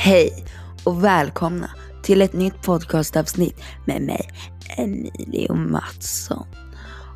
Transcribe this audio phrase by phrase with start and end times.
[0.00, 0.44] Hej
[0.84, 1.70] och välkomna
[2.02, 4.28] till ett nytt podcastavsnitt med mig,
[4.76, 6.46] Emilio Mattsson.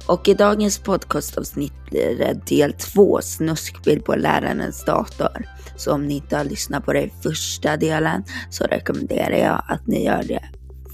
[0.06, 5.49] Och i dagens podcastavsnitt blir det del två, snuskbild på lärarens dator.
[5.76, 10.04] Så om ni inte har lyssnat på den första delen så rekommenderar jag att ni
[10.04, 10.44] gör det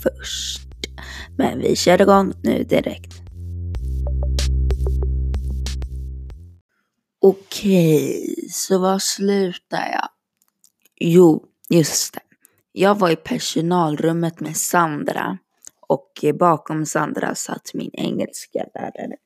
[0.03, 0.69] först.
[1.37, 3.15] Men vi kör igång nu direkt.
[7.21, 10.09] Okej, så var slutar jag?
[11.01, 12.21] Jo, just det.
[12.73, 15.39] Jag var i personalrummet med Sandra
[15.89, 19.17] och bakom Sandra satt min engelska lärare.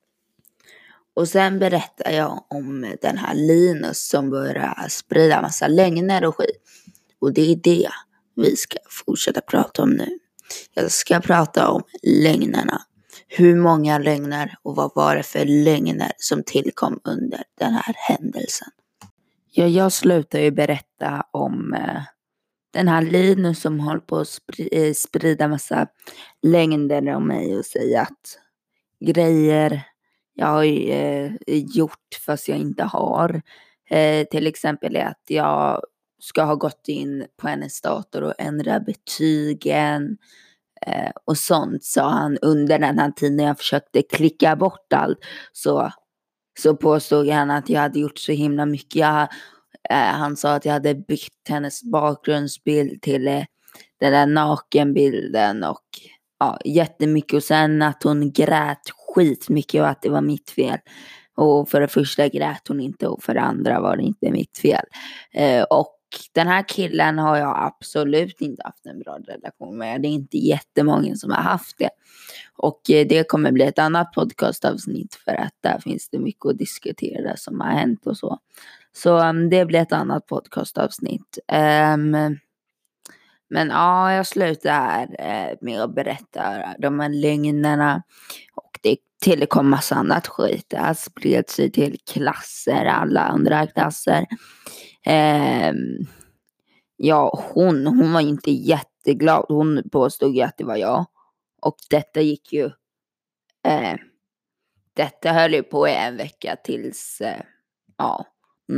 [1.15, 6.63] Och sen berättade jag om den här Linus som börjar sprida massa lögner och skit.
[7.21, 7.89] Och det är det
[8.37, 10.19] vi ska fortsätta prata om nu.
[10.75, 12.83] Jag ska prata om lögnerna.
[13.29, 18.69] Hur många lögner och vad var det för lögner som tillkom under den här händelsen?
[19.51, 22.03] Ja, jag slutar ju berätta om eh,
[22.73, 24.41] den här Linus som håller på att
[24.73, 25.87] eh, sprida massa
[26.43, 28.39] längder om mig och säga att
[29.01, 29.83] grejer
[30.35, 33.43] jag har eh, gjort fast jag inte har.
[33.91, 35.83] Eh, till exempel är att jag
[36.19, 40.17] ska ha gått in på hennes dator och ändra betygen
[40.87, 45.19] eh, och sånt sa han under den här tiden jag försökte klicka bort allt.
[45.53, 45.93] Så,
[46.61, 48.97] så påstod han att jag hade gjort så himla mycket.
[48.97, 49.29] Jag
[49.91, 53.45] Eh, han sa att jag hade bytt hennes bakgrundsbild till eh,
[54.01, 55.87] den där nakenbilden och
[56.39, 57.35] ja, jättemycket.
[57.35, 60.79] Och sen att hon grät skitmycket och att det var mitt fel.
[61.37, 64.59] Och för det första grät hon inte och för det andra var det inte mitt
[64.59, 64.85] fel.
[65.33, 65.99] Eh, och
[66.33, 70.03] den här killen har jag absolut inte haft en bra relation med.
[70.03, 71.91] Det är inte jättemånga som har haft det.
[72.57, 76.59] Och eh, det kommer bli ett annat podcastavsnitt för att där finns det mycket att
[76.59, 78.39] diskutera som har hänt och så.
[78.93, 81.39] Så um, det blir ett annat podcastavsnitt.
[81.53, 82.39] Um,
[83.51, 88.03] men ja, jag slutar uh, med att berätta de här lögnerna.
[88.55, 90.67] Och det tillkom massa annat skit.
[90.69, 94.27] Det här spred sig till klasser, alla andra klasser.
[95.07, 96.07] Um,
[96.97, 99.45] ja, hon, hon var inte jätteglad.
[99.49, 101.07] Hon påstod ju att det var jag.
[101.63, 102.65] Och detta gick ju...
[103.69, 103.95] Uh,
[104.95, 107.21] detta höll ju på i en vecka tills...
[107.21, 107.43] Uh,
[107.99, 108.27] ja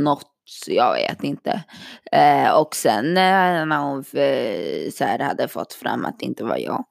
[0.03, 0.31] något,
[0.67, 1.63] jag vet inte.
[2.11, 6.43] Eh, och sen eh, när hon eh, så här, hade fått fram att det inte
[6.43, 6.85] var jag,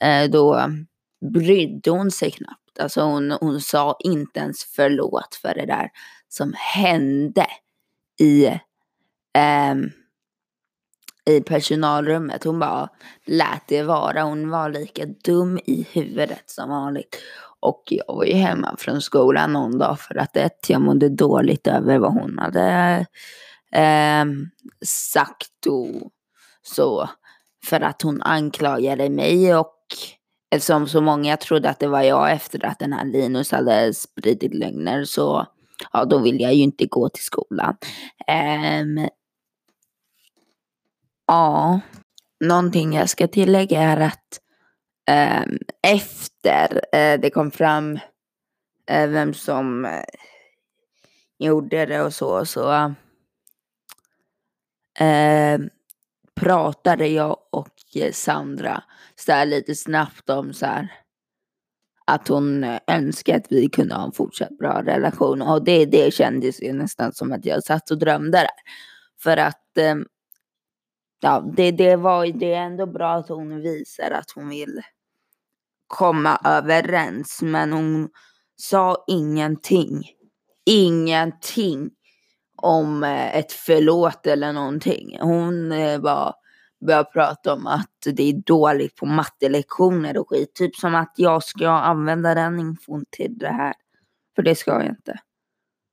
[0.00, 0.70] eh, då
[1.34, 2.78] brydde hon sig knappt.
[2.80, 5.90] Alltså hon, hon sa inte ens förlåt för det där
[6.28, 7.46] som hände
[8.20, 8.60] i,
[9.34, 9.90] ehm,
[11.30, 12.44] i personalrummet.
[12.44, 12.88] Hon bara
[13.24, 14.22] lät det vara.
[14.22, 17.18] Hon var lika dum i huvudet som vanligt.
[17.60, 21.66] Och jag var ju hemma från skolan någon dag för att ett, jag mådde dåligt
[21.66, 23.06] över vad hon hade
[23.72, 24.24] eh,
[24.84, 26.10] sagt och
[26.62, 27.08] så.
[27.64, 29.76] För att hon anklagade mig och
[30.50, 34.54] eftersom så många trodde att det var jag efter att den här Linus hade spridit
[34.54, 35.46] lögner så
[35.92, 37.76] ja, då vill jag ju inte gå till skolan.
[38.26, 39.08] Eh,
[41.26, 41.80] ja,
[42.40, 44.40] någonting jag ska tillägga är att
[45.06, 47.98] Ehm, efter eh, det kom fram
[48.90, 50.04] eh, vem som eh,
[51.38, 52.94] gjorde det och så, så
[54.98, 55.70] ehm,
[56.34, 57.68] pratade jag och
[58.12, 58.82] Sandra
[59.16, 60.92] så här lite snabbt om så här
[62.06, 66.62] att hon önskade att vi kunde ha en fortsatt bra relation och det, det kändes
[66.62, 68.48] ju nästan som att jag satt och drömde där.
[69.22, 70.06] För att ehm,
[71.20, 74.82] ja, det, det var det är ändå bra att hon visar att hon vill
[75.86, 78.08] komma överens men hon
[78.56, 80.10] sa ingenting.
[80.66, 81.90] Ingenting
[82.62, 85.18] om eh, ett förlåt eller någonting.
[85.20, 86.34] Hon eh, bara
[86.86, 90.54] började prata om att det är dåligt på mattelektioner och skit.
[90.54, 93.74] Typ som att jag ska använda den infon till det här.
[94.36, 95.18] För det ska jag inte.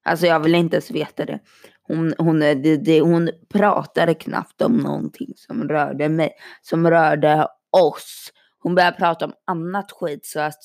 [0.06, 1.40] Alltså jag vill inte ens veta det.
[1.88, 6.32] Hon, hon, eh, det, det, hon pratade knappt om någonting som rörde mig.
[6.62, 8.32] Som rörde oss.
[8.64, 10.64] Hon började prata om annat skit så att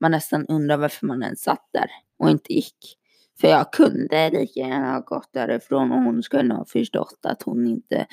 [0.00, 2.96] man nästan undrar varför man ens satt där och inte gick.
[3.40, 7.66] För jag kunde lika gärna ha gått därifrån och hon skulle ha förstått att hon
[7.66, 8.06] inte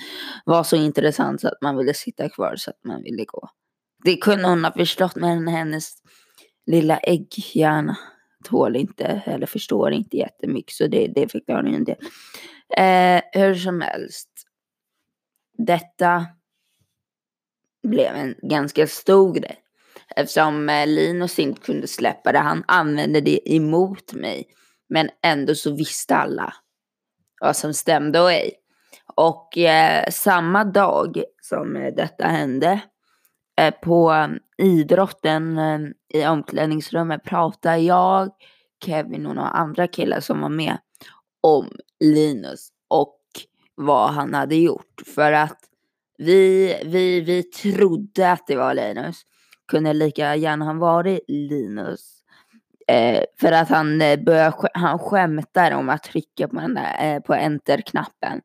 [0.46, 3.50] var så intressant så att man ville sitta kvar så att man ville gå.
[4.04, 5.94] Det kunde hon ha förstått men hennes
[6.66, 7.98] lilla ägghjärna
[8.44, 11.98] tål inte eller förstår inte jättemycket så det, det förklarar ju en del.
[12.78, 14.30] Eh, hur som helst.
[15.58, 16.26] Detta
[17.90, 19.60] blev en ganska stor grej.
[20.16, 22.40] Eftersom eh, Linus inte kunde släppa det.
[22.40, 24.46] Han använde det emot mig.
[24.90, 26.54] Men ändå så visste alla
[27.42, 28.54] vad som stämde och ej.
[29.16, 32.82] Och eh, samma dag som eh, detta hände
[33.62, 35.80] eh, på eh, idrotten eh,
[36.14, 38.30] i omklädningsrummet pratade jag,
[38.86, 40.78] Kevin och några andra killar som var med
[41.42, 43.20] om Linus och
[43.76, 45.02] vad han hade gjort.
[45.16, 45.60] För att
[46.18, 49.22] vi, vi, vi trodde att det var Linus.
[49.68, 52.18] Kunde lika gärna ha varit Linus.
[52.88, 57.20] Eh, för att han, eh, började, han skämtar om att trycka på, den där, eh,
[57.20, 58.42] på enter-knappen.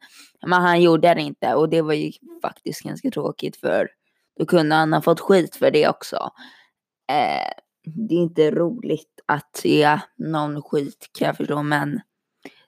[0.46, 3.88] Men han gjorde det inte och det var ju faktiskt ganska tråkigt för
[4.38, 6.30] då kunde han ha fått skit för det också.
[7.12, 7.52] Eh,
[7.84, 12.00] det är inte roligt att se någon skit kan jag förstå men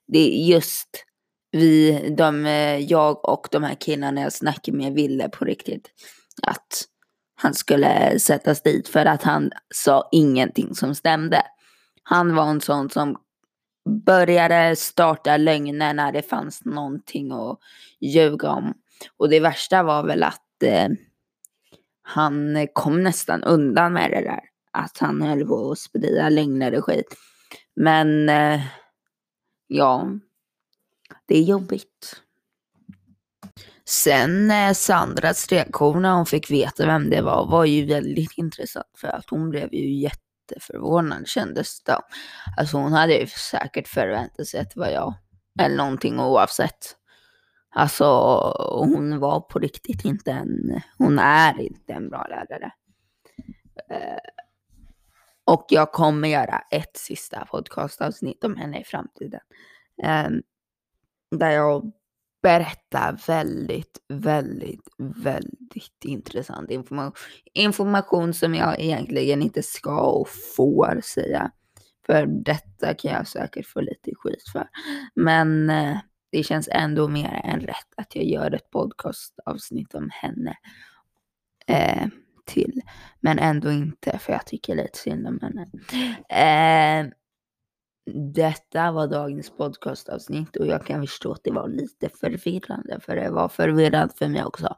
[0.06, 1.04] det är just
[1.54, 5.90] vi, de, eh, jag och de här killarna jag snackade med ville på riktigt
[6.42, 6.84] att
[7.34, 11.42] han skulle sättas dit för att han sa ingenting som stämde.
[12.02, 13.16] Han var en sån som
[14.06, 17.58] började starta lögner när det fanns någonting att
[18.00, 18.74] ljuga om.
[19.16, 20.88] Och det värsta var väl att eh,
[22.02, 24.40] han kom nästan undan med det där.
[24.72, 27.16] Att han höll på att sprida lögner och skit.
[27.76, 28.60] Men eh,
[29.66, 30.08] ja,
[31.26, 32.22] det är jobbigt.
[33.84, 38.86] Sen eh, Sandras reaktion när hon fick veta vem det var var ju väldigt intressant
[38.96, 41.98] för att hon blev ju jätteförvånad kändes det.
[42.56, 45.14] Alltså hon hade ju säkert förväntat sig att det var jag.
[45.60, 46.96] Eller någonting oavsett.
[47.70, 48.04] Alltså
[48.78, 52.72] hon var på riktigt inte en, hon är inte en bra lärare.
[53.90, 54.18] Eh,
[55.44, 59.40] och jag kommer göra ett sista podcastavsnitt om henne i framtiden.
[60.02, 60.42] Ehm,
[61.38, 61.92] där jag
[62.42, 67.12] berättar väldigt, väldigt, väldigt intressant information.
[67.54, 71.50] Information som jag egentligen inte ska och får säga.
[72.06, 74.68] För detta kan jag säkert få lite skit för.
[75.14, 75.98] Men eh,
[76.32, 80.56] det känns ändå mer än rätt att jag gör ett podcastavsnitt om henne.
[81.66, 82.06] Eh,
[82.44, 82.80] till.
[83.20, 85.66] Men ändå inte för jag tycker lite synd om henne.
[86.28, 87.12] Eh,
[88.34, 93.30] detta var dagens podcastavsnitt och jag kan förstå att det var lite förvirrande för det
[93.30, 94.74] var förvirrande för mig också.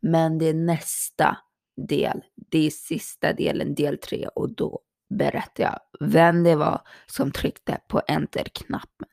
[0.00, 1.36] Men det är nästa
[1.88, 4.80] del, det är sista delen, del tre och då
[5.14, 9.08] berättar jag vem det var som tryckte på enter-knappen.